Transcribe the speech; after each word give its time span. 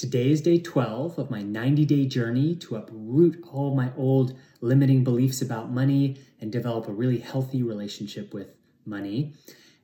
Today 0.00 0.30
is 0.30 0.40
day 0.40 0.58
12 0.58 1.18
of 1.18 1.30
my 1.30 1.42
90 1.42 1.84
day 1.84 2.06
journey 2.06 2.56
to 2.56 2.76
uproot 2.76 3.38
all 3.52 3.74
my 3.74 3.92
old 3.98 4.34
limiting 4.62 5.04
beliefs 5.04 5.42
about 5.42 5.70
money 5.70 6.18
and 6.40 6.50
develop 6.50 6.88
a 6.88 6.92
really 6.92 7.18
healthy 7.18 7.62
relationship 7.62 8.32
with 8.32 8.48
money. 8.86 9.34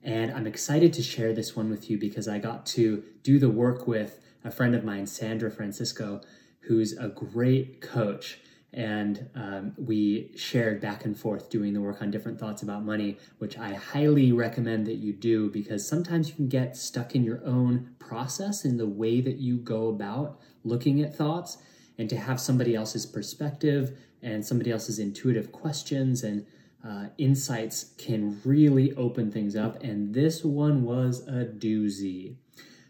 And 0.02 0.33
I'm 0.33 0.47
excited 0.47 0.95
to 0.95 1.02
share 1.02 1.34
this 1.34 1.55
one 1.55 1.69
with 1.69 1.91
you 1.91 1.98
because 1.98 2.29
I 2.29 2.38
got 2.38 2.65
to 2.69 3.05
do 3.23 3.38
the 3.38 3.51
work 3.51 3.87
with 3.87 4.19
a 4.43 4.51
friend 4.51 4.74
of 4.74 4.84
mine, 4.84 5.07
Sandra 5.07 5.51
Francisco, 5.51 6.23
who's 6.60 6.96
a 6.96 7.09
great 7.09 7.83
coach 7.83 8.38
and 8.77 9.29
um, 9.35 9.73
we 9.79 10.30
shared 10.37 10.80
back 10.80 11.05
and 11.07 11.19
forth 11.19 11.48
doing 11.51 11.73
the 11.73 11.80
work 11.80 12.03
on 12.03 12.11
different 12.11 12.39
thoughts 12.39 12.62
about 12.62 12.85
money, 12.85 13.16
which 13.39 13.59
I 13.59 13.73
highly 13.73 14.33
recommend 14.33 14.87
that 14.87 14.97
you 14.97 15.15
do 15.15 15.51
because 15.51 15.89
sometimes 15.89 16.29
you 16.29 16.35
can 16.35 16.49
get 16.49 16.77
stuck 16.77 17.15
in 17.15 17.25
your 17.25 17.45
own 17.45 17.95
process 17.99 18.65
in 18.66 18.77
the 18.77 18.87
way 18.87 19.23
that 19.23 19.39
you 19.39 19.57
go 19.57 19.89
about 19.89 20.39
looking 20.62 21.01
at 21.01 21.16
thoughts, 21.16 21.59
and 21.99 22.11
to 22.11 22.16
have 22.16 22.39
somebody 22.39 22.75
else's 22.75 23.07
perspective 23.07 23.97
and 24.23 24.45
somebody 24.45 24.71
else's 24.71 24.99
intuitive 24.99 25.51
questions 25.52 26.23
and 26.23 26.45
uh, 26.87 27.07
insights 27.16 27.95
can 27.97 28.41
really 28.45 28.95
open 28.97 29.30
things 29.32 29.57
up. 29.57 29.82
And 29.82 30.15
this 30.15 30.45
one 30.45 30.85
was 30.85 31.27
a 31.27 31.47
doozy. 31.47 32.37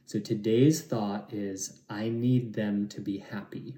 So 0.06 0.18
today's 0.18 0.82
thought 0.82 1.32
is 1.32 1.80
I 1.88 2.08
need 2.08 2.54
them 2.54 2.88
to 2.88 3.00
be 3.00 3.18
happy. 3.18 3.76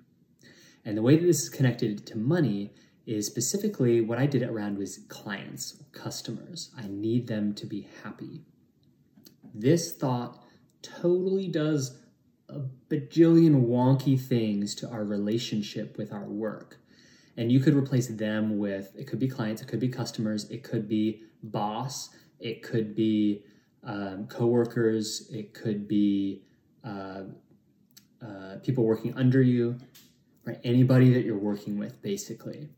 And 0.84 0.97
the 0.97 1.03
way 1.03 1.17
that 1.17 1.27
this 1.27 1.43
is 1.43 1.48
connected 1.48 2.07
to 2.07 2.19
money 2.19 2.73
is 3.07 3.27
specifically 3.27 4.01
what 4.01 4.19
I 4.19 4.27
did 4.27 4.43
around 4.43 4.79
was 4.79 4.98
clients, 5.09 5.83
customers. 5.93 6.70
I 6.77 6.87
need 6.89 7.27
them 7.27 7.55
to 7.55 7.67
be 7.67 7.89
happy. 8.03 8.43
This 9.55 9.93
thought 9.93 10.45
totally 10.83 11.48
does 11.48 11.98
a 12.48 12.61
bajillion 12.91 13.67
wonky 13.67 14.20
things 14.20 14.75
to 14.77 14.89
our 14.89 15.05
relationship 15.05 15.97
with 15.98 16.12
our 16.12 16.25
work. 16.25 16.79
And 17.37 17.53
you 17.53 17.61
could 17.61 17.75
replace 17.75 18.09
them 18.09 18.59
with 18.59 18.91
it 18.97 19.07
could 19.07 19.19
be 19.19 19.29
clients, 19.29 19.63
it 19.63 19.69
could 19.69 19.81
be 19.81 19.89
customers, 19.89 20.51
it 20.51 20.63
could 20.63 20.89
be 20.89 21.23
boss, 21.42 22.11
it 22.41 22.63
could 22.63 22.95
be 22.95 23.45
um, 23.85 24.27
coworkers, 24.27 25.29
it 25.33 25.55
could 25.55 25.87
be 25.87 26.42
uh, 26.85 27.23
uh, 28.20 28.57
people 28.63 28.85
working 28.85 29.15
under 29.15 29.41
you, 29.41 29.79
right? 30.44 30.58
Anybody 30.64 31.12
that 31.14 31.25
you're 31.25 31.39
working 31.39 31.78
with, 31.78 32.00
basically. 32.03 32.69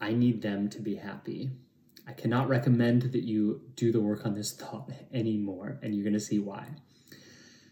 I 0.00 0.12
need 0.12 0.42
them 0.42 0.68
to 0.70 0.80
be 0.80 0.96
happy. 0.96 1.50
I 2.06 2.12
cannot 2.12 2.48
recommend 2.48 3.02
that 3.02 3.22
you 3.22 3.60
do 3.76 3.92
the 3.92 4.00
work 4.00 4.24
on 4.26 4.34
this 4.34 4.52
thought 4.52 4.90
anymore, 5.12 5.78
and 5.82 5.94
you're 5.94 6.04
going 6.04 6.14
to 6.14 6.20
see 6.20 6.38
why. 6.38 6.66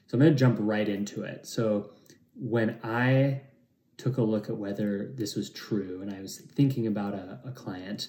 So 0.07 0.15
I'm 0.15 0.21
going 0.21 0.33
to 0.33 0.39
jump 0.39 0.59
right 0.61 0.89
into 0.89 1.23
it. 1.23 1.47
So 1.47 1.91
when 2.35 2.79
I 2.83 3.43
took 3.97 4.17
a 4.17 4.23
look 4.23 4.49
at 4.49 4.57
whether 4.57 5.13
this 5.15 5.35
was 5.35 5.51
true, 5.51 6.01
and 6.03 6.15
I 6.15 6.21
was 6.21 6.39
thinking 6.39 6.87
about 6.87 7.15
a, 7.15 7.41
a 7.45 7.51
client, 7.51 8.09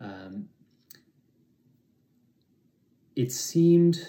um, 0.00 0.48
it 3.16 3.32
seemed 3.32 4.08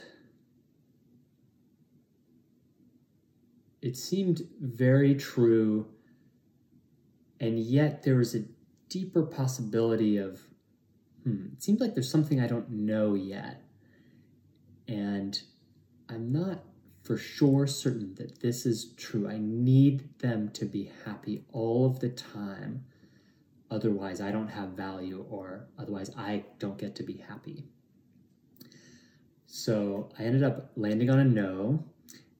it 3.81 3.95
seemed 3.95 4.41
very 4.59 5.13
true 5.13 5.85
and 7.40 7.59
yet 7.59 8.03
there 8.03 8.16
was 8.16 8.35
a 8.35 8.44
deeper 8.90 9.23
possibility 9.23 10.18
of 10.18 10.41
hmm, 11.23 11.47
it 11.53 11.63
seems 11.63 11.79
like 11.79 11.94
there's 11.94 12.12
something 12.12 12.40
I 12.40 12.47
don't 12.47 12.69
know 12.69 13.13
yet. 13.16 13.62
And 14.88 15.40
I'm 16.09 16.31
not 16.31 16.63
for 17.01 17.18
sure 17.18 17.68
certain 17.68 18.16
that 18.16 18.41
this 18.41 18.66
is 18.66 18.94
true. 18.97 19.28
I 19.28 19.38
need 19.40 20.19
them 20.19 20.50
to 20.50 20.66
be 20.66 20.91
happy 21.06 21.44
all 21.51 21.85
of 21.85 22.00
the 22.00 22.09
time. 22.09 22.85
Otherwise, 23.69 24.22
I 24.22 24.31
don't 24.31 24.47
have 24.47 24.69
value, 24.69 25.25
or 25.29 25.67
otherwise, 25.78 26.12
I 26.16 26.46
don't 26.59 26.78
get 26.78 26.96
to 26.96 27.03
be 27.03 27.17
happy. 27.17 27.66
So 29.47 30.09
I 30.19 30.23
ended 30.23 30.44
up 30.44 30.72
landing 30.75 31.09
on 31.09 31.19
a 31.19 31.23
no, 31.23 31.84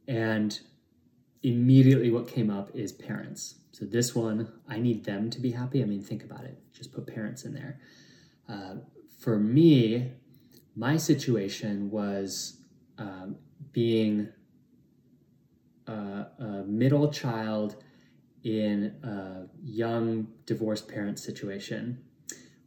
and 0.07 0.59
immediately 1.45 2.09
what 2.09 2.28
came 2.28 2.50
up 2.50 2.75
is 2.75 2.91
parents. 2.91 3.56
So 3.72 3.85
this 3.85 4.16
one, 4.16 4.51
I 4.67 4.79
need 4.79 5.06
them 5.06 5.29
to 5.29 5.39
be 5.39 5.51
happy. 5.51 5.83
I 5.83 5.85
mean, 5.85 6.01
think 6.01 6.23
about 6.23 6.44
it. 6.44 6.57
Just 6.73 6.91
put 6.91 7.06
parents 7.06 7.45
in 7.45 7.53
there. 7.53 7.79
Uh, 8.50 8.75
for 9.19 9.38
me, 9.38 10.11
my 10.75 10.97
situation 10.97 11.91
was 11.91 12.57
um, 12.97 13.35
being 13.72 14.29
a, 15.88 15.91
a, 15.91 16.63
middle 16.66 17.11
child 17.11 17.75
in 18.44 18.95
a 19.03 19.47
young 19.63 20.27
divorced 20.45 20.88
parent 20.88 21.19
situation 21.19 22.00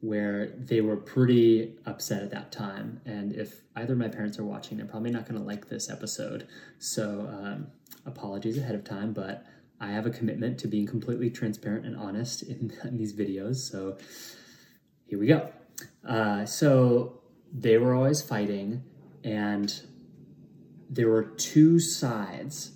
where 0.00 0.52
they 0.56 0.80
were 0.80 0.96
pretty 0.96 1.74
upset 1.86 2.22
at 2.22 2.30
that 2.30 2.52
time. 2.52 3.00
And 3.04 3.32
if 3.32 3.62
either 3.74 3.94
of 3.94 3.98
my 3.98 4.08
parents 4.08 4.38
are 4.38 4.44
watching, 4.44 4.76
they're 4.78 4.86
probably 4.86 5.10
not 5.10 5.26
going 5.28 5.40
to 5.40 5.44
like 5.46 5.68
this 5.68 5.90
episode. 5.90 6.46
So 6.78 7.28
um, 7.28 7.66
apologies 8.06 8.58
ahead 8.58 8.74
of 8.74 8.84
time, 8.84 9.12
but 9.12 9.44
I 9.80 9.88
have 9.88 10.06
a 10.06 10.10
commitment 10.10 10.58
to 10.58 10.68
being 10.68 10.86
completely 10.86 11.30
transparent 11.30 11.86
and 11.86 11.96
honest 11.96 12.42
in, 12.42 12.72
in 12.84 12.96
these 12.96 13.12
videos. 13.12 13.56
So 13.56 13.96
here 15.06 15.18
we 15.18 15.26
go. 15.26 15.50
Uh, 16.06 16.44
so 16.44 17.20
they 17.52 17.78
were 17.78 17.94
always 17.94 18.20
fighting, 18.20 18.82
and 19.24 19.82
there 20.90 21.08
were 21.08 21.22
two 21.22 21.78
sides. 21.78 22.72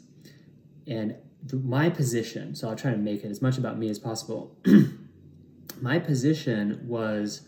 And 0.86 1.16
my 1.52 1.90
position, 1.90 2.54
so 2.54 2.68
I'll 2.68 2.76
try 2.76 2.92
to 2.92 2.96
make 2.96 3.24
it 3.24 3.30
as 3.30 3.42
much 3.42 3.58
about 3.58 3.78
me 3.78 3.88
as 3.88 3.98
possible. 3.98 4.56
my 5.80 5.98
position 5.98 6.80
was 6.86 7.42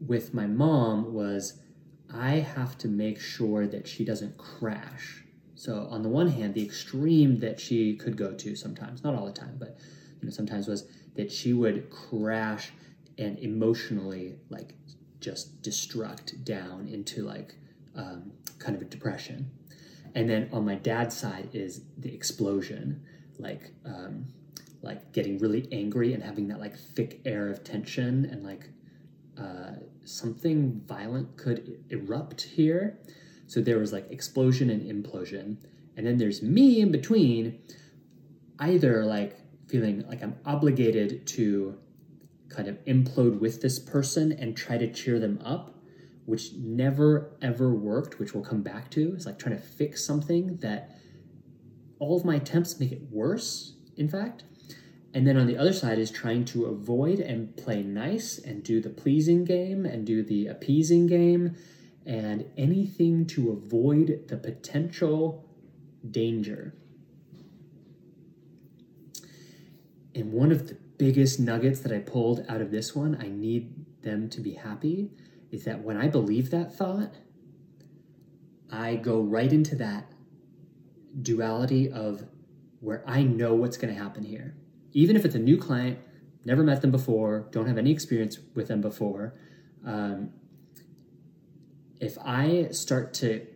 with 0.00 0.34
my 0.34 0.46
mom 0.46 1.12
was 1.12 1.60
I 2.12 2.36
have 2.36 2.78
to 2.78 2.88
make 2.88 3.20
sure 3.20 3.66
that 3.66 3.88
she 3.88 4.04
doesn't 4.04 4.36
crash 4.36 5.24
so 5.56 5.88
on 5.90 6.02
the 6.02 6.08
one 6.08 6.28
hand, 6.28 6.54
the 6.54 6.62
extreme 6.62 7.40
that 7.40 7.58
she 7.58 7.96
could 7.96 8.16
go 8.16 8.32
to 8.34 8.54
sometimes, 8.54 9.02
not 9.02 9.14
all 9.14 9.24
the 9.24 9.32
time, 9.32 9.56
but 9.58 9.78
you 10.20 10.28
know, 10.28 10.30
sometimes 10.30 10.68
was 10.68 10.86
that 11.16 11.32
she 11.32 11.54
would 11.54 11.90
crash 11.90 12.72
and 13.18 13.38
emotionally 13.38 14.36
like 14.50 14.74
just 15.18 15.62
destruct 15.62 16.44
down 16.44 16.86
into 16.86 17.22
like 17.22 17.54
um, 17.96 18.32
kind 18.58 18.76
of 18.76 18.82
a 18.82 18.84
depression. 18.84 19.50
And 20.14 20.28
then 20.28 20.50
on 20.52 20.66
my 20.66 20.74
dad's 20.74 21.16
side 21.16 21.48
is 21.54 21.80
the 21.96 22.14
explosion, 22.14 23.02
like 23.38 23.72
um, 23.86 24.26
like 24.82 25.12
getting 25.12 25.38
really 25.38 25.68
angry 25.72 26.12
and 26.12 26.22
having 26.22 26.48
that 26.48 26.60
like 26.60 26.76
thick 26.76 27.22
air 27.24 27.48
of 27.48 27.64
tension 27.64 28.26
and 28.26 28.44
like 28.44 28.68
uh, 29.38 29.72
something 30.04 30.82
violent 30.86 31.36
could 31.38 31.82
erupt 31.88 32.42
here 32.42 32.98
so 33.46 33.60
there 33.60 33.78
was 33.78 33.92
like 33.92 34.10
explosion 34.10 34.70
and 34.70 34.82
implosion. 34.82 35.56
And 35.96 36.06
then 36.06 36.18
there's 36.18 36.42
me 36.42 36.80
in 36.80 36.92
between, 36.92 37.60
either 38.58 39.04
like 39.04 39.38
feeling 39.68 40.06
like 40.08 40.22
I'm 40.22 40.36
obligated 40.44 41.26
to 41.28 41.78
kind 42.48 42.68
of 42.68 42.82
implode 42.84 43.40
with 43.40 43.60
this 43.60 43.78
person 43.78 44.32
and 44.32 44.56
try 44.56 44.78
to 44.78 44.92
cheer 44.92 45.18
them 45.18 45.40
up, 45.44 45.74
which 46.26 46.52
never 46.54 47.36
ever 47.42 47.74
worked, 47.74 48.18
which 48.18 48.34
we'll 48.34 48.44
come 48.44 48.62
back 48.62 48.90
to. 48.92 49.14
It's 49.14 49.26
like 49.26 49.38
trying 49.38 49.56
to 49.56 49.62
fix 49.62 50.04
something 50.04 50.56
that 50.58 50.98
all 51.98 52.16
of 52.16 52.24
my 52.24 52.36
attempts 52.36 52.78
make 52.78 52.92
it 52.92 53.02
worse, 53.10 53.74
in 53.96 54.08
fact. 54.08 54.44
And 55.14 55.26
then 55.26 55.38
on 55.38 55.46
the 55.46 55.56
other 55.56 55.72
side 55.72 55.98
is 55.98 56.10
trying 56.10 56.44
to 56.46 56.66
avoid 56.66 57.20
and 57.20 57.56
play 57.56 57.82
nice 57.82 58.38
and 58.38 58.62
do 58.62 58.82
the 58.82 58.90
pleasing 58.90 59.44
game 59.44 59.86
and 59.86 60.06
do 60.06 60.22
the 60.22 60.46
appeasing 60.46 61.06
game 61.06 61.56
and 62.06 62.46
anything 62.56 63.26
to 63.26 63.50
avoid 63.50 64.28
the 64.28 64.36
potential 64.36 65.44
danger. 66.08 66.72
And 70.14 70.32
one 70.32 70.52
of 70.52 70.68
the 70.68 70.76
biggest 70.96 71.38
nuggets 71.38 71.80
that 71.80 71.92
I 71.92 71.98
pulled 71.98 72.46
out 72.48 72.60
of 72.60 72.70
this 72.70 72.94
one, 72.94 73.18
I 73.20 73.28
need 73.28 73.84
them 74.02 74.30
to 74.30 74.40
be 74.40 74.52
happy, 74.52 75.10
is 75.50 75.64
that 75.64 75.82
when 75.82 75.96
I 75.96 76.08
believe 76.08 76.50
that 76.50 76.74
thought, 76.74 77.16
I 78.70 78.96
go 78.96 79.20
right 79.20 79.52
into 79.52 79.76
that 79.76 80.10
duality 81.20 81.90
of 81.90 82.24
where 82.80 83.02
I 83.06 83.22
know 83.22 83.54
what's 83.54 83.76
going 83.76 83.92
to 83.94 84.00
happen 84.00 84.22
here. 84.22 84.54
even 84.92 85.14
if 85.14 85.26
it's 85.26 85.34
a 85.34 85.38
new 85.38 85.58
client, 85.58 85.98
never 86.46 86.62
met 86.62 86.80
them 86.80 86.90
before, 86.90 87.48
don't 87.50 87.66
have 87.66 87.76
any 87.76 87.90
experience 87.90 88.38
with 88.54 88.68
them 88.68 88.80
before, 88.80 89.34
um, 89.84 90.30
if 92.00 92.18
I 92.24 92.68
start 92.70 93.14
to, 93.14 93.46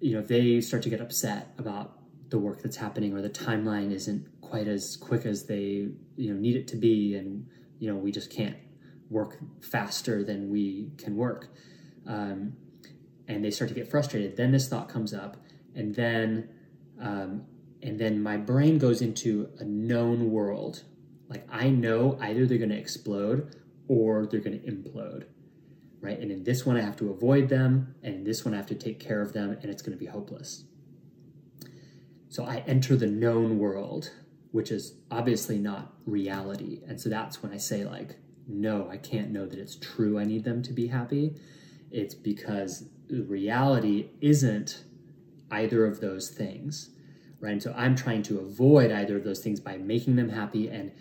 you 0.00 0.14
know, 0.14 0.22
they 0.22 0.60
start 0.60 0.82
to 0.84 0.90
get 0.90 1.00
upset 1.00 1.54
about 1.58 1.98
the 2.30 2.38
work 2.38 2.62
that's 2.62 2.76
happening 2.76 3.14
or 3.14 3.22
the 3.22 3.30
timeline 3.30 3.92
isn't 3.92 4.26
quite 4.40 4.66
as 4.68 4.96
quick 4.96 5.26
as 5.26 5.46
they, 5.46 5.88
you 6.16 6.32
know, 6.32 6.38
need 6.38 6.56
it 6.56 6.68
to 6.68 6.76
be, 6.76 7.14
and 7.16 7.46
you 7.78 7.92
know, 7.92 7.96
we 7.96 8.10
just 8.10 8.30
can't 8.30 8.56
work 9.10 9.38
faster 9.62 10.24
than 10.24 10.50
we 10.50 10.90
can 10.96 11.16
work, 11.16 11.48
um, 12.06 12.54
and 13.28 13.44
they 13.44 13.50
start 13.50 13.68
to 13.68 13.74
get 13.74 13.90
frustrated, 13.90 14.36
then 14.36 14.52
this 14.52 14.68
thought 14.68 14.88
comes 14.88 15.12
up, 15.12 15.36
and 15.74 15.94
then, 15.94 16.48
um, 17.00 17.44
and 17.82 17.98
then 17.98 18.22
my 18.22 18.36
brain 18.36 18.78
goes 18.78 19.02
into 19.02 19.50
a 19.58 19.64
known 19.64 20.30
world. 20.30 20.84
Like 21.28 21.46
I 21.50 21.68
know 21.68 22.18
either 22.20 22.46
they're 22.46 22.58
going 22.58 22.70
to 22.70 22.78
explode 22.78 23.56
or 23.88 24.26
they're 24.26 24.40
going 24.40 24.60
to 24.60 24.70
implode 24.70 25.24
right? 26.04 26.20
And 26.20 26.30
in 26.30 26.44
this 26.44 26.66
one, 26.66 26.76
I 26.76 26.82
have 26.82 26.96
to 26.98 27.08
avoid 27.10 27.48
them, 27.48 27.94
and 28.02 28.14
in 28.14 28.24
this 28.24 28.44
one, 28.44 28.52
I 28.52 28.58
have 28.58 28.66
to 28.66 28.74
take 28.74 29.00
care 29.00 29.22
of 29.22 29.32
them, 29.32 29.56
and 29.62 29.70
it's 29.70 29.80
going 29.80 29.96
to 29.96 29.98
be 29.98 30.10
hopeless. 30.10 30.64
So 32.28 32.44
I 32.44 32.62
enter 32.66 32.94
the 32.94 33.06
known 33.06 33.58
world, 33.58 34.10
which 34.52 34.70
is 34.70 34.98
obviously 35.10 35.58
not 35.58 35.94
reality. 36.04 36.82
And 36.86 37.00
so 37.00 37.08
that's 37.08 37.42
when 37.42 37.52
I 37.52 37.56
say, 37.56 37.84
like, 37.84 38.16
no, 38.46 38.86
I 38.90 38.98
can't 38.98 39.30
know 39.30 39.46
that 39.46 39.58
it's 39.58 39.76
true. 39.76 40.18
I 40.18 40.24
need 40.24 40.44
them 40.44 40.62
to 40.64 40.74
be 40.74 40.88
happy. 40.88 41.36
It's 41.90 42.14
because 42.14 42.84
reality 43.08 44.10
isn't 44.20 44.84
either 45.50 45.86
of 45.86 46.00
those 46.00 46.28
things, 46.28 46.90
right? 47.40 47.52
And 47.52 47.62
so 47.62 47.72
I'm 47.74 47.96
trying 47.96 48.22
to 48.24 48.40
avoid 48.40 48.92
either 48.92 49.16
of 49.16 49.24
those 49.24 49.40
things 49.40 49.58
by 49.58 49.78
making 49.78 50.16
them 50.16 50.28
happy. 50.28 50.68
And 50.68 50.92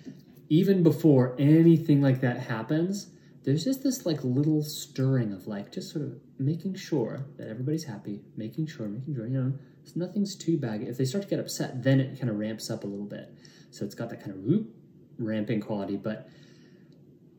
even 0.47 0.81
before 0.81 1.35
anything 1.37 2.01
like 2.01 2.21
that 2.21 2.37
happens, 2.37 3.07
there's 3.43 3.63
just 3.63 3.83
this 3.83 4.05
like 4.05 4.23
little 4.23 4.63
stirring 4.63 5.33
of 5.33 5.47
like 5.47 5.71
just 5.71 5.91
sort 5.91 6.05
of 6.05 6.13
making 6.39 6.75
sure 6.75 7.25
that 7.37 7.47
everybody's 7.47 7.83
happy, 7.83 8.21
making 8.37 8.67
sure, 8.67 8.87
making 8.87 9.15
sure, 9.15 9.27
you 9.27 9.37
know, 9.37 9.53
nothing's 9.95 10.35
too 10.35 10.57
bad. 10.57 10.81
If 10.81 10.97
they 10.97 11.05
start 11.05 11.23
to 11.23 11.29
get 11.29 11.39
upset, 11.39 11.83
then 11.83 11.99
it 11.99 12.19
kind 12.19 12.29
of 12.29 12.37
ramps 12.37 12.69
up 12.69 12.83
a 12.83 12.87
little 12.87 13.05
bit. 13.05 13.33
So 13.71 13.83
it's 13.85 13.95
got 13.95 14.09
that 14.09 14.19
kind 14.19 14.31
of 14.31 14.37
whoop, 14.37 14.73
ramping 15.17 15.59
quality. 15.59 15.97
But 15.97 16.29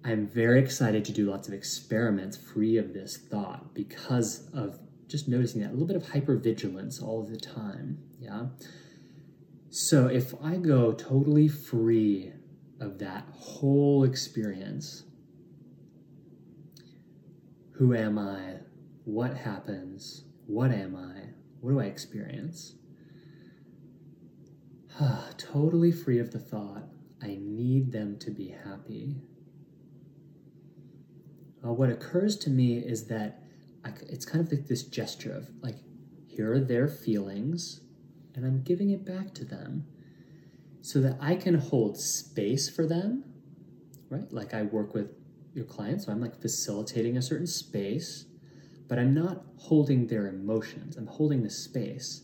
I'm 0.05 0.27
very 0.27 0.61
excited 0.61 1.05
to 1.07 1.13
do 1.13 1.31
lots 1.31 1.49
of 1.49 1.55
experiments 1.55 2.37
free 2.37 2.77
of 2.77 2.93
this 2.93 3.17
thought 3.17 3.75
because 3.75 4.49
of 4.53 4.79
just 5.09 5.29
noticing 5.29 5.63
that 5.63 5.71
a 5.71 5.73
little 5.73 5.87
bit 5.87 5.97
of 5.97 6.05
hypervigilance 6.05 7.03
all 7.03 7.23
the 7.23 7.39
time. 7.39 7.99
Yeah. 8.21 8.47
So 9.71 10.07
if 10.07 10.35
I 10.43 10.57
go 10.57 10.93
totally 10.93 11.49
free 11.49 12.33
of 12.81 12.99
that 12.99 13.27
whole 13.33 14.05
experience, 14.05 15.05
who 17.77 17.95
am 17.95 18.19
I? 18.19 18.59
What 19.05 19.37
happens? 19.37 20.25
What 20.47 20.71
am 20.71 20.95
I? 20.95 21.31
What 21.61 21.73
do 21.73 21.81
I 21.81 21.85
experience? 21.85 22.75
totally 25.39 25.91
free 25.91 26.19
of 26.19 26.31
the 26.31 26.39
thought, 26.39 26.85
I 27.23 27.39
need 27.41 27.91
them 27.93 28.19
to 28.21 28.31
be 28.31 28.49
happy. 28.49 29.17
Uh, 31.65 31.73
what 31.73 31.91
occurs 31.91 32.37
to 32.37 32.51
me 32.51 32.79
is 32.79 33.07
that 33.07 33.43
I, 33.85 33.91
it's 34.09 34.27
kind 34.27 34.45
of 34.45 34.53
like 34.53 34.67
this 34.67 34.83
gesture 34.85 35.33
of 35.33 35.49
like, 35.61 35.77
here 36.29 36.53
are 36.53 36.61
their 36.61 36.87
feelings, 36.89 37.81
and 38.35 38.45
I'm 38.45 38.63
giving 38.63 38.91
it 38.91 39.05
back 39.05 39.35
to 39.35 39.45
them 39.45 39.87
so 40.81 41.01
that 41.01 41.17
I 41.21 41.37
can 41.37 41.55
hold 41.55 41.99
space 41.99 42.69
for 42.69 42.87
them, 42.87 43.25
right? 44.11 44.31
Like 44.33 44.53
I 44.53 44.63
work 44.63 44.95
with 44.95 45.09
your 45.55 45.65
client. 45.65 46.03
So 46.03 46.13
I'm 46.13 46.21
like 46.21 46.41
facilitating 46.41 47.17
a 47.17 47.23
certain 47.23 47.47
space, 47.47 48.27
but 48.89 48.99
I'm 48.99 49.15
not 49.15 49.45
holding 49.57 50.09
their 50.09 50.27
emotions. 50.27 50.97
I'm 50.97 51.07
holding 51.07 51.43
the 51.43 51.51
space, 51.51 52.23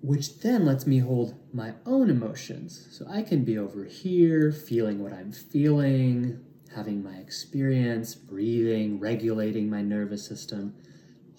which 0.00 0.40
then 0.40 0.64
lets 0.64 0.86
me 0.86 0.98
hold 1.00 1.34
my 1.52 1.74
own 1.84 2.08
emotions. 2.08 2.88
So 2.90 3.06
I 3.08 3.22
can 3.22 3.44
be 3.44 3.58
over 3.58 3.84
here 3.84 4.52
feeling 4.52 5.02
what 5.02 5.12
I'm 5.12 5.32
feeling, 5.32 6.44
having 6.74 7.02
my 7.02 7.16
experience, 7.16 8.14
breathing, 8.14 9.00
regulating 9.00 9.68
my 9.68 9.82
nervous 9.82 10.26
system, 10.26 10.74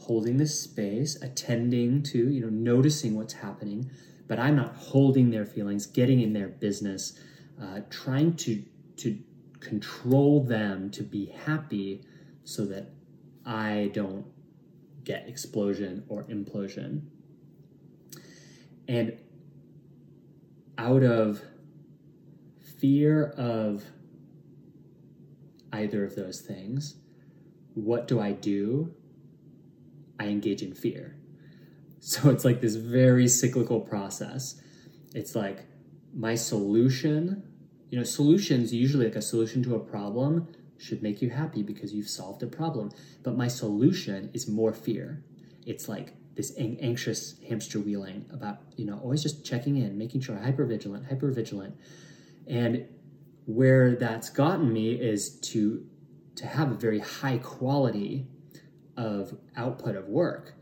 holding 0.01 0.37
the 0.37 0.47
space, 0.47 1.21
attending 1.21 2.03
to, 2.03 2.29
you 2.29 2.41
know, 2.41 2.49
noticing 2.49 3.15
what's 3.15 3.33
happening, 3.33 3.89
but 4.27 4.39
I'm 4.39 4.55
not 4.55 4.75
holding 4.75 5.29
their 5.31 5.45
feelings, 5.45 5.85
getting 5.85 6.21
in 6.21 6.33
their 6.33 6.47
business, 6.47 7.19
uh, 7.61 7.81
trying 7.89 8.35
to 8.37 8.63
to 8.97 9.17
control 9.59 10.43
them 10.43 10.89
to 10.91 11.03
be 11.03 11.27
happy 11.45 12.03
so 12.43 12.65
that 12.65 12.91
I 13.45 13.91
don't 13.93 14.25
get 15.03 15.27
explosion 15.27 16.03
or 16.07 16.23
implosion. 16.23 17.07
And 18.87 19.17
out 20.77 21.03
of 21.03 21.41
fear 22.79 23.25
of 23.37 23.83
either 25.71 26.03
of 26.03 26.15
those 26.15 26.41
things, 26.41 26.95
what 27.73 28.07
do 28.07 28.19
I 28.19 28.31
do? 28.31 28.93
I 30.19 30.25
engage 30.27 30.61
in 30.61 30.73
fear. 30.73 31.15
So 31.99 32.29
it's 32.29 32.45
like 32.45 32.61
this 32.61 32.75
very 32.75 33.27
cyclical 33.27 33.81
process. 33.81 34.61
It's 35.13 35.35
like 35.35 35.65
my 36.13 36.35
solution 36.35 37.48
you 37.89 37.97
know, 37.97 38.03
solutions, 38.03 38.73
usually 38.73 39.05
like 39.05 39.15
a 39.15 39.21
solution 39.21 39.63
to 39.63 39.75
a 39.75 39.79
problem, 39.79 40.47
should 40.77 41.03
make 41.03 41.21
you 41.21 41.29
happy 41.29 41.61
because 41.61 41.93
you've 41.93 42.09
solved 42.09 42.41
a 42.43 42.47
problem. 42.47 42.91
But 43.23 43.35
my 43.35 43.47
solution 43.47 44.29
is 44.33 44.47
more 44.47 44.73
fear. 44.73 45.23
It's 45.65 45.89
like 45.89 46.13
this 46.35 46.53
anxious 46.57 47.35
hamster 47.47 47.79
wheeling 47.79 48.25
about, 48.31 48.59
you 48.77 48.85
know, 48.85 48.97
always 48.99 49.21
just 49.21 49.45
checking 49.45 49.77
in, 49.77 49.97
making 49.97 50.21
sure 50.21 50.37
hyper 50.37 50.65
vigilant, 50.65 51.07
hyper 51.07 51.31
vigilant. 51.31 51.75
And 52.47 52.85
where 53.45 53.95
that's 53.95 54.29
gotten 54.29 54.71
me 54.71 54.91
is 54.93 55.39
to 55.39 55.85
to 56.35 56.47
have 56.47 56.71
a 56.71 56.75
very 56.75 56.99
high 56.99 57.37
quality 57.39 58.25
of 58.95 59.37
output 59.57 59.97
of 59.97 60.07
work, 60.07 60.53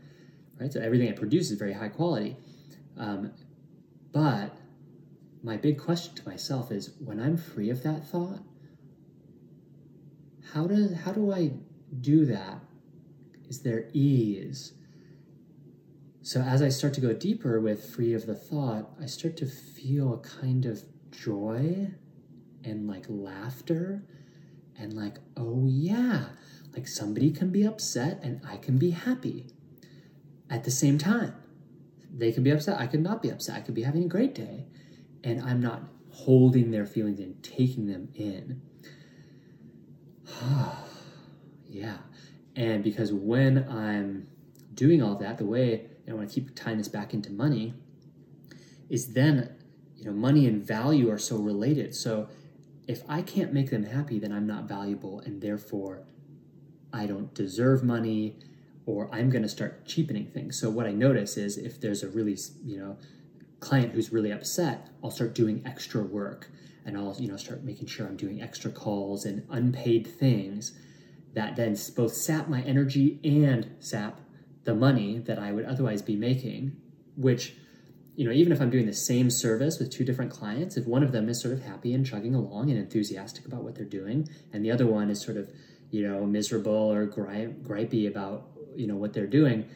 right? 0.58 0.72
So 0.72 0.80
everything 0.80 1.08
I 1.08 1.12
produce 1.12 1.52
is 1.52 1.58
very 1.58 1.74
high 1.74 1.88
quality. 1.88 2.36
Um, 2.96 3.30
but 4.10 4.57
my 5.48 5.56
big 5.56 5.78
question 5.78 6.14
to 6.14 6.28
myself 6.28 6.70
is 6.70 6.90
when 7.02 7.18
I'm 7.18 7.38
free 7.38 7.70
of 7.70 7.82
that 7.82 8.06
thought, 8.06 8.40
how 10.52 10.66
does 10.66 10.94
how 11.04 11.12
do 11.12 11.32
I 11.32 11.52
do 12.02 12.26
that? 12.26 12.60
Is 13.48 13.62
there 13.62 13.88
ease? 13.94 14.74
So 16.20 16.42
as 16.42 16.60
I 16.60 16.68
start 16.68 16.92
to 16.94 17.00
go 17.00 17.14
deeper 17.14 17.60
with 17.60 17.82
free 17.94 18.12
of 18.12 18.26
the 18.26 18.34
thought, 18.34 18.90
I 19.02 19.06
start 19.06 19.38
to 19.38 19.46
feel 19.46 20.12
a 20.12 20.18
kind 20.18 20.66
of 20.66 20.82
joy 21.10 21.92
and 22.62 22.86
like 22.86 23.06
laughter 23.08 24.02
and 24.78 24.92
like, 24.92 25.16
oh 25.38 25.64
yeah, 25.66 26.26
like 26.74 26.86
somebody 26.86 27.30
can 27.30 27.50
be 27.50 27.64
upset 27.64 28.20
and 28.22 28.42
I 28.46 28.58
can 28.58 28.76
be 28.76 28.90
happy 28.90 29.46
at 30.50 30.64
the 30.64 30.70
same 30.70 30.98
time. 30.98 31.34
They 32.12 32.32
can 32.32 32.42
be 32.42 32.50
upset, 32.50 32.78
I 32.78 32.86
could 32.86 33.00
not 33.00 33.22
be 33.22 33.30
upset. 33.30 33.56
I 33.56 33.60
could 33.60 33.74
be 33.74 33.84
having 33.84 34.04
a 34.04 34.08
great 34.08 34.34
day 34.34 34.66
and 35.24 35.40
I'm 35.42 35.60
not 35.60 35.82
holding 36.10 36.70
their 36.70 36.86
feelings 36.86 37.20
and 37.20 37.42
taking 37.42 37.86
them 37.86 38.08
in. 38.14 38.62
yeah. 41.68 41.98
And 42.56 42.82
because 42.82 43.12
when 43.12 43.68
I'm 43.68 44.28
doing 44.74 45.02
all 45.02 45.14
that, 45.16 45.38
the 45.38 45.44
way 45.44 45.86
and 46.06 46.14
I 46.14 46.16
want 46.16 46.30
to 46.30 46.34
keep 46.34 46.54
tying 46.54 46.78
this 46.78 46.88
back 46.88 47.12
into 47.12 47.30
money 47.30 47.74
is 48.88 49.12
then, 49.12 49.54
you 49.96 50.06
know, 50.06 50.12
money 50.12 50.46
and 50.46 50.62
value 50.62 51.10
are 51.10 51.18
so 51.18 51.36
related. 51.36 51.94
So 51.94 52.28
if 52.86 53.02
I 53.08 53.22
can't 53.22 53.52
make 53.52 53.70
them 53.70 53.84
happy, 53.84 54.18
then 54.18 54.32
I'm 54.32 54.46
not 54.46 54.64
valuable 54.64 55.20
and 55.20 55.42
therefore 55.42 56.04
I 56.92 57.06
don't 57.06 57.34
deserve 57.34 57.84
money 57.84 58.36
or 58.86 59.10
I'm 59.12 59.28
going 59.28 59.42
to 59.42 59.48
start 59.48 59.84
cheapening 59.84 60.26
things. 60.26 60.58
So 60.58 60.70
what 60.70 60.86
I 60.86 60.92
notice 60.92 61.36
is 61.36 61.58
if 61.58 61.78
there's 61.78 62.02
a 62.02 62.08
really, 62.08 62.38
you 62.64 62.78
know, 62.78 62.96
client 63.60 63.92
who's 63.92 64.12
really 64.12 64.30
upset, 64.32 64.88
I'll 65.02 65.10
start 65.10 65.34
doing 65.34 65.62
extra 65.64 66.02
work. 66.02 66.50
And 66.84 66.96
I'll, 66.96 67.14
you 67.18 67.28
know, 67.28 67.36
start 67.36 67.64
making 67.64 67.86
sure 67.86 68.06
I'm 68.06 68.16
doing 68.16 68.40
extra 68.40 68.70
calls 68.70 69.26
and 69.26 69.46
unpaid 69.50 70.06
things 70.06 70.72
that 71.34 71.54
then 71.54 71.76
both 71.94 72.14
sap 72.14 72.48
my 72.48 72.62
energy 72.62 73.20
and 73.22 73.74
sap 73.78 74.20
the 74.64 74.74
money 74.74 75.18
that 75.18 75.38
I 75.38 75.52
would 75.52 75.66
otherwise 75.66 76.00
be 76.00 76.16
making, 76.16 76.76
which, 77.16 77.54
you 78.16 78.24
know, 78.24 78.32
even 78.32 78.52
if 78.52 78.60
I'm 78.60 78.70
doing 78.70 78.86
the 78.86 78.94
same 78.94 79.28
service 79.30 79.78
with 79.78 79.90
two 79.90 80.04
different 80.04 80.30
clients, 80.30 80.76
if 80.76 80.86
one 80.86 81.02
of 81.02 81.12
them 81.12 81.28
is 81.28 81.40
sort 81.40 81.52
of 81.52 81.62
happy 81.62 81.92
and 81.92 82.06
chugging 82.06 82.34
along 82.34 82.70
and 82.70 82.78
enthusiastic 82.78 83.46
about 83.46 83.62
what 83.64 83.74
they're 83.74 83.84
doing, 83.84 84.28
and 84.52 84.64
the 84.64 84.70
other 84.70 84.86
one 84.86 85.10
is 85.10 85.20
sort 85.20 85.36
of, 85.36 85.50
you 85.90 86.06
know, 86.06 86.24
miserable 86.26 86.72
or 86.72 87.06
gri- 87.06 87.54
gripey 87.62 88.08
about, 88.08 88.48
you 88.74 88.86
know, 88.86 88.96
what 88.96 89.12
they're 89.12 89.26
doing, 89.26 89.68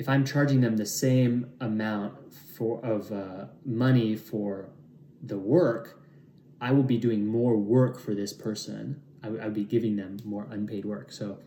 if 0.00 0.08
I'm 0.08 0.24
charging 0.24 0.62
them 0.62 0.78
the 0.78 0.86
same 0.86 1.52
amount 1.60 2.32
for 2.32 2.82
of 2.82 3.12
uh, 3.12 3.48
money 3.66 4.16
for 4.16 4.70
the 5.22 5.38
work, 5.38 6.02
I 6.58 6.72
will 6.72 6.84
be 6.84 6.96
doing 6.96 7.26
more 7.26 7.54
work 7.54 8.00
for 8.00 8.14
this 8.14 8.32
person. 8.32 9.02
I, 9.22 9.28
would 9.28 9.52
be 9.52 9.64
giving 9.64 9.96
them 9.96 10.16
more 10.24 10.46
unpaid 10.50 10.86
work. 10.86 11.12
So, 11.12 11.38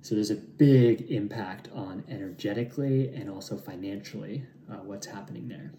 so 0.00 0.14
there's 0.14 0.30
a 0.30 0.36
big 0.36 1.10
impact 1.10 1.68
on 1.74 2.04
energetically 2.08 3.08
and 3.08 3.28
also 3.28 3.56
financially 3.56 4.46
uh, 4.70 4.76
what's 4.76 5.08
happening 5.08 5.48
there. 5.48 5.72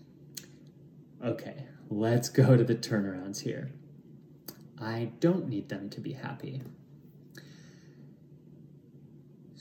Okay, 1.24 1.68
let's 1.90 2.28
go 2.28 2.58
to 2.58 2.66
the 2.66 2.76
turnarounds 2.76 3.44
here. 3.44 3.72
I 4.82 5.12
don't 5.22 5.48
need 5.48 5.70
them 5.70 5.90
to 5.92 6.02
be 6.02 6.12
happy. 6.12 6.64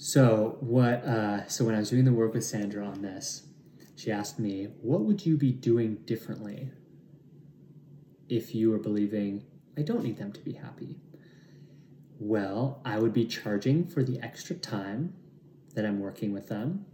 So 0.05 0.59
what? 0.61 1.03
Uh, 1.03 1.49
so 1.49 1.65
when 1.65 1.75
I 1.75 1.79
was 1.79 1.89
doing 1.89 2.05
the 2.05 2.13
work 2.13 2.35
with 2.35 2.45
Sandra 2.45 2.85
on 2.85 3.01
this, 3.01 3.47
she 3.97 4.13
asked 4.13 4.39
me, 4.39 4.69
"What 4.83 5.01
would 5.01 5.25
you 5.25 5.39
be 5.39 5.51
doing 5.51 5.95
differently 6.05 6.73
if 8.29 8.55
you 8.55 8.71
were 8.71 8.79
believing 8.79 9.45
I 9.79 9.81
don't 9.81 10.05
need 10.05 10.19
them 10.19 10.31
to 10.33 10.41
be 10.43 10.53
happy?" 10.53 11.01
Well, 12.19 12.83
I 12.85 12.99
would 12.99 13.15
be 13.15 13.25
charging 13.25 13.87
for 13.87 14.03
the 14.05 14.21
extra 14.21 14.55
time 14.55 15.15
that 15.75 15.87
I'm 15.87 16.01
working 16.01 16.35
with 16.35 16.49
them. 16.49 16.85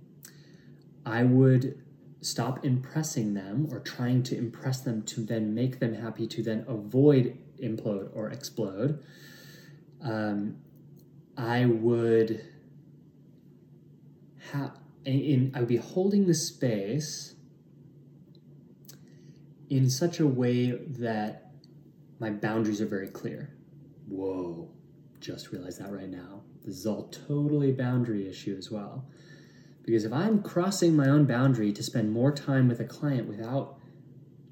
I 1.05 1.25
would 1.25 1.83
stop 2.21 2.64
impressing 2.64 3.35
them 3.35 3.67
or 3.73 3.81
trying 3.81 4.23
to 4.23 4.38
impress 4.38 4.83
them 4.83 5.02
to 5.07 5.23
then 5.23 5.52
make 5.52 5.81
them 5.81 5.95
happy 5.95 6.29
to 6.29 6.45
then 6.45 6.64
avoid 6.69 7.37
implode 7.61 8.09
or 8.14 8.31
explode. 8.31 9.02
Um, 10.00 10.59
I 11.37 11.64
would 11.64 12.45
have 14.52 14.78
in 15.04 15.52
I 15.54 15.61
would 15.61 15.68
be 15.68 15.76
holding 15.76 16.26
the 16.26 16.35
space 16.35 17.35
in 19.68 19.88
such 19.88 20.20
a 20.20 20.26
way 20.26 20.73
that 20.73 21.52
my 22.18 22.30
boundaries 22.30 22.80
are 22.80 22.87
very 22.87 23.09
clear. 23.09 23.54
Whoa, 24.09 24.68
just 25.20 25.52
realized 25.52 25.80
that 25.80 25.92
right 25.92 26.11
now. 26.11 26.42
This 26.64 26.76
is 26.76 26.87
all 26.87 27.04
totally 27.09 27.73
boundary 27.73 28.28
issue 28.28 28.56
as 28.59 28.70
well. 28.70 29.06
Because 29.85 30.04
if 30.04 30.12
I'm 30.12 30.42
crossing 30.42 30.94
my 30.94 31.09
own 31.09 31.25
boundary 31.25 31.73
to 31.73 31.82
spend 31.82 32.12
more 32.12 32.32
time 32.32 32.68
with 32.68 32.80
a 32.80 32.85
client 32.85 33.28
without 33.28 33.78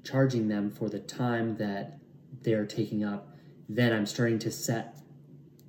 charging 0.03 0.47
them 0.47 0.71
for 0.71 0.89
the 0.89 0.99
time 0.99 1.57
that 1.57 1.99
they're 2.41 2.65
taking 2.65 3.03
up, 3.03 3.35
then 3.67 3.93
I'm 3.93 4.07
starting 4.07 4.39
to 4.39 4.51
set 4.51 4.97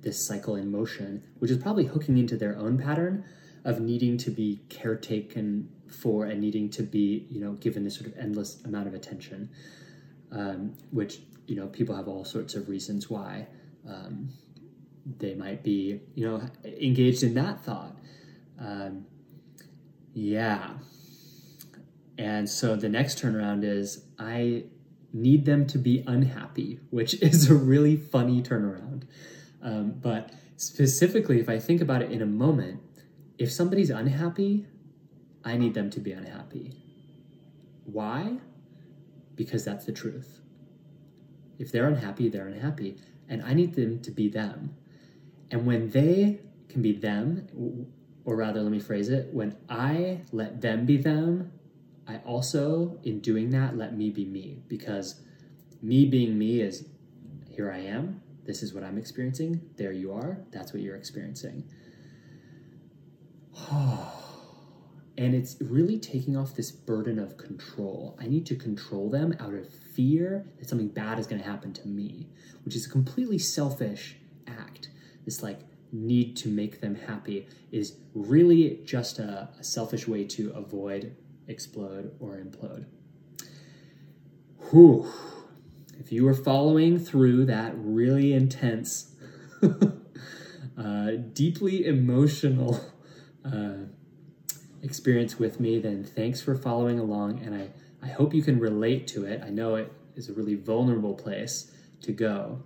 this 0.01 0.25
cycle 0.25 0.55
in 0.55 0.71
motion, 0.71 1.23
which 1.37 1.51
is 1.51 1.57
probably 1.57 1.85
hooking 1.85 2.17
into 2.17 2.35
their 2.35 2.57
own 2.57 2.77
pattern 2.77 3.23
of 3.63 3.79
needing 3.79 4.17
to 4.17 4.31
be 4.31 4.61
caretaken 4.69 5.67
for 5.89 6.25
and 6.25 6.41
needing 6.41 6.69
to 6.69 6.83
be, 6.83 7.27
you 7.29 7.39
know, 7.39 7.53
given 7.53 7.83
this 7.83 7.95
sort 7.95 8.07
of 8.07 8.17
endless 8.17 8.63
amount 8.63 8.87
of 8.87 8.93
attention, 8.93 9.49
um, 10.31 10.73
which, 10.91 11.19
you 11.47 11.55
know, 11.55 11.67
people 11.67 11.95
have 11.95 12.07
all 12.07 12.25
sorts 12.25 12.55
of 12.55 12.69
reasons 12.69 13.09
why 13.09 13.47
um, 13.87 14.29
they 15.17 15.35
might 15.35 15.63
be, 15.63 16.01
you 16.15 16.27
know, 16.27 16.41
engaged 16.63 17.23
in 17.23 17.33
that 17.35 17.63
thought. 17.63 17.97
Um, 18.59 19.05
yeah. 20.13 20.71
And 22.17 22.49
so 22.49 22.75
the 22.75 22.89
next 22.89 23.21
turnaround 23.21 23.63
is 23.63 24.05
I 24.19 24.65
need 25.13 25.45
them 25.45 25.65
to 25.67 25.77
be 25.77 26.03
unhappy, 26.07 26.79
which 26.89 27.13
is 27.21 27.49
a 27.49 27.55
really 27.55 27.97
funny 27.97 28.41
turnaround. 28.41 29.03
Um, 29.61 29.91
but 29.91 30.31
specifically, 30.57 31.39
if 31.39 31.49
I 31.49 31.59
think 31.59 31.81
about 31.81 32.01
it 32.01 32.11
in 32.11 32.21
a 32.21 32.25
moment, 32.25 32.81
if 33.37 33.51
somebody's 33.51 33.89
unhappy, 33.89 34.67
I 35.43 35.57
need 35.57 35.73
them 35.73 35.89
to 35.91 35.99
be 35.99 36.11
unhappy. 36.11 36.73
Why? 37.85 38.37
Because 39.35 39.65
that's 39.65 39.85
the 39.85 39.91
truth. 39.91 40.41
If 41.57 41.71
they're 41.71 41.87
unhappy, 41.87 42.29
they're 42.29 42.47
unhappy. 42.47 42.97
And 43.27 43.41
I 43.43 43.53
need 43.53 43.75
them 43.75 44.01
to 44.01 44.11
be 44.11 44.27
them. 44.27 44.75
And 45.49 45.65
when 45.65 45.89
they 45.89 46.41
can 46.69 46.81
be 46.81 46.93
them, 46.93 47.47
or 48.23 48.35
rather, 48.35 48.61
let 48.61 48.71
me 48.71 48.79
phrase 48.79 49.09
it 49.09 49.33
when 49.33 49.57
I 49.69 50.21
let 50.31 50.61
them 50.61 50.85
be 50.85 50.97
them, 50.97 51.51
I 52.07 52.17
also, 52.17 52.99
in 53.03 53.19
doing 53.19 53.49
that, 53.51 53.77
let 53.77 53.97
me 53.97 54.09
be 54.09 54.25
me. 54.25 54.63
Because 54.67 55.21
me 55.81 56.05
being 56.05 56.37
me 56.37 56.61
is 56.61 56.85
here 57.49 57.71
I 57.71 57.79
am, 57.79 58.21
this 58.45 58.63
is 58.63 58.73
what 58.73 58.83
I'm 58.83 58.97
experiencing, 58.97 59.61
there 59.77 59.91
you 59.91 60.13
are, 60.13 60.37
that's 60.51 60.73
what 60.73 60.81
you're 60.81 60.95
experiencing. 60.95 61.63
and 63.71 65.35
it's 65.35 65.57
really 65.61 65.97
taking 65.97 66.35
off 66.35 66.55
this 66.55 66.71
burden 66.71 67.19
of 67.19 67.37
control. 67.37 68.17
I 68.19 68.27
need 68.27 68.45
to 68.47 68.55
control 68.55 69.09
them 69.09 69.35
out 69.39 69.53
of 69.53 69.67
fear 69.69 70.45
that 70.59 70.69
something 70.69 70.87
bad 70.87 71.19
is 71.19 71.27
going 71.27 71.41
to 71.41 71.47
happen 71.47 71.73
to 71.73 71.87
me, 71.87 72.27
which 72.63 72.75
is 72.75 72.85
a 72.85 72.89
completely 72.89 73.37
selfish 73.37 74.17
act. 74.47 74.89
This 75.25 75.43
like 75.43 75.59
need 75.91 76.37
to 76.37 76.49
make 76.49 76.81
them 76.81 76.95
happy 76.95 77.47
is 77.71 77.97
really 78.13 78.79
just 78.85 79.19
a, 79.19 79.49
a 79.59 79.63
selfish 79.63 80.07
way 80.07 80.23
to 80.23 80.51
avoid 80.51 81.15
explode 81.47 82.15
or 82.19 82.37
implode. 82.37 82.85
Whew. 84.69 85.11
If 85.99 86.11
you 86.11 86.23
were 86.23 86.33
following 86.33 86.97
through 86.97 87.45
that 87.45 87.73
really 87.75 88.33
intense, 88.33 89.13
uh, 90.77 91.11
deeply 91.33 91.85
emotional 91.85 92.79
uh, 93.45 93.85
experience 94.81 95.39
with 95.39 95.59
me, 95.59 95.79
then 95.79 96.03
thanks 96.03 96.41
for 96.41 96.55
following 96.55 96.99
along. 96.99 97.39
And 97.39 97.55
I, 97.55 97.69
I 98.03 98.09
hope 98.09 98.33
you 98.33 98.41
can 98.41 98.59
relate 98.59 99.07
to 99.09 99.25
it. 99.25 99.41
I 99.43 99.49
know 99.49 99.75
it 99.75 99.91
is 100.15 100.29
a 100.29 100.33
really 100.33 100.55
vulnerable 100.55 101.13
place 101.13 101.71
to 102.01 102.11
go, 102.11 102.63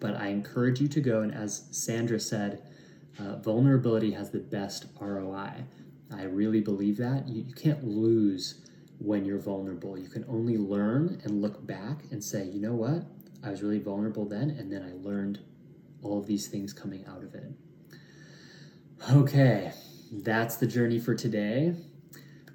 but 0.00 0.16
I 0.16 0.28
encourage 0.28 0.80
you 0.80 0.88
to 0.88 1.00
go. 1.00 1.22
And 1.22 1.34
as 1.34 1.64
Sandra 1.70 2.20
said, 2.20 2.62
uh, 3.18 3.36
vulnerability 3.36 4.12
has 4.12 4.30
the 4.30 4.38
best 4.38 4.86
ROI. 5.00 5.64
I 6.14 6.22
really 6.24 6.60
believe 6.60 6.96
that. 6.98 7.28
You, 7.28 7.42
you 7.42 7.54
can't 7.54 7.84
lose 7.84 8.66
when 8.98 9.24
you're 9.24 9.38
vulnerable. 9.38 9.98
You 9.98 10.08
can 10.08 10.24
only 10.28 10.56
learn 10.56 11.20
and 11.24 11.42
look 11.42 11.66
back 11.66 12.02
and 12.10 12.22
say, 12.22 12.44
you 12.44 12.60
know 12.60 12.74
what? 12.74 13.04
I 13.44 13.50
was 13.50 13.62
really 13.62 13.78
vulnerable 13.78 14.24
then, 14.24 14.50
and 14.50 14.72
then 14.72 14.82
I 14.82 14.92
learned 15.06 15.40
all 16.02 16.18
of 16.18 16.26
these 16.26 16.48
things 16.48 16.72
coming 16.72 17.04
out 17.06 17.22
of 17.22 17.34
it. 17.34 17.52
Okay, 19.12 19.72
that's 20.10 20.56
the 20.56 20.66
journey 20.66 20.98
for 20.98 21.14
today. 21.14 21.74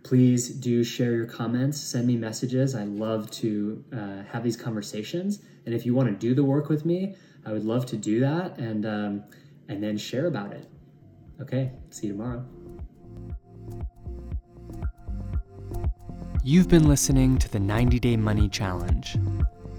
Please 0.04 0.50
do 0.50 0.84
share 0.84 1.14
your 1.14 1.26
comments, 1.28 1.80
send 1.80 2.08
me 2.08 2.16
messages. 2.18 2.76
I 2.76 2.84
love 2.84 3.30
to 3.32 3.84
uh, 3.94 4.24
have 4.32 4.44
these 4.44 4.58
conversations. 4.58 5.42
And 5.66 5.76
if 5.76 5.86
you 5.86 5.94
want 5.94 6.10
to 6.10 6.16
do 6.16 6.34
the 6.34 6.44
work 6.44 6.70
with 6.70 6.86
me, 6.86 7.16
I 7.46 7.52
would 7.52 7.64
love 7.64 7.86
to 7.88 7.98
do 7.98 8.20
that 8.22 8.58
and, 8.58 8.86
um, 8.86 9.24
and 9.68 9.84
then 9.84 9.98
share 9.98 10.28
about 10.28 10.54
it. 10.54 10.68
Okay, 11.40 11.72
see 11.90 12.08
you 12.08 12.14
tomorrow. 12.14 12.46
You've 16.44 16.68
been 16.68 16.88
listening 16.88 17.38
to 17.38 17.50
the 17.50 17.60
90 17.60 18.00
Day 18.00 18.18
Money 18.18 18.50
Challenge. 18.50 19.18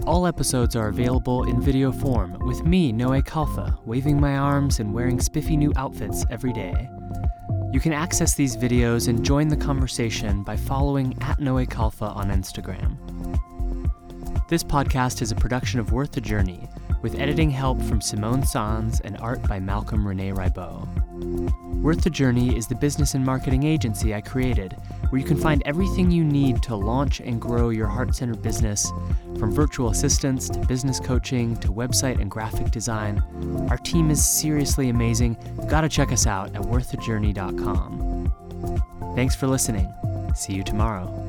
All 0.06 0.26
episodes 0.26 0.76
are 0.76 0.88
available 0.88 1.44
in 1.44 1.60
video 1.60 1.92
form 1.92 2.38
with 2.46 2.64
me, 2.64 2.92
Noé 2.92 3.22
Khalfa, 3.24 3.84
waving 3.84 4.20
my 4.20 4.36
arms 4.36 4.78
and 4.78 4.94
wearing 4.94 5.20
spiffy 5.20 5.56
new 5.56 5.72
outfits 5.76 6.24
every 6.30 6.52
day. 6.52 6.88
You 7.72 7.80
can 7.80 7.94
access 7.94 8.34
these 8.34 8.54
videos 8.54 9.08
and 9.08 9.24
join 9.24 9.48
the 9.48 9.56
conversation 9.56 10.42
by 10.42 10.58
following 10.58 11.16
at 11.22 11.38
Noé 11.38 11.66
Khalfa 11.66 12.14
on 12.14 12.28
Instagram. 12.28 12.98
This 14.50 14.62
podcast 14.62 15.22
is 15.22 15.32
a 15.32 15.34
production 15.34 15.80
of 15.80 15.90
Worth 15.90 16.12
the 16.12 16.20
Journey, 16.20 16.68
with 17.02 17.18
editing 17.18 17.50
help 17.50 17.82
from 17.82 18.00
Simone 18.00 18.44
Sans 18.44 19.00
and 19.00 19.18
art 19.18 19.42
by 19.48 19.60
Malcolm 19.60 20.06
Rene 20.06 20.30
Ribot. 20.30 20.88
Worth 21.82 22.02
the 22.02 22.10
Journey 22.10 22.56
is 22.56 22.68
the 22.68 22.76
business 22.76 23.14
and 23.14 23.26
marketing 23.26 23.64
agency 23.64 24.14
I 24.14 24.20
created, 24.20 24.76
where 25.08 25.20
you 25.20 25.26
can 25.26 25.36
find 25.36 25.62
everything 25.66 26.12
you 26.12 26.24
need 26.24 26.62
to 26.62 26.76
launch 26.76 27.18
and 27.20 27.40
grow 27.40 27.70
your 27.70 27.88
heart 27.88 28.14
centered 28.14 28.40
business, 28.40 28.90
from 29.38 29.52
virtual 29.52 29.90
assistants 29.90 30.48
to 30.50 30.60
business 30.60 31.00
coaching 31.00 31.56
to 31.56 31.68
website 31.68 32.20
and 32.20 32.30
graphic 32.30 32.70
design. 32.70 33.22
Our 33.68 33.78
team 33.78 34.10
is 34.10 34.24
seriously 34.24 34.88
amazing. 34.90 35.36
You've 35.56 35.68
got 35.68 35.80
to 35.80 35.88
check 35.88 36.12
us 36.12 36.26
out 36.26 36.54
at 36.54 36.62
worththejourney.com. 36.62 38.32
Thanks 39.16 39.34
for 39.34 39.48
listening. 39.48 39.92
See 40.34 40.54
you 40.54 40.62
tomorrow. 40.62 41.21